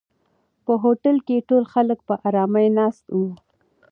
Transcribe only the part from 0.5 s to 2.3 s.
په هوټل کې ټول خلک په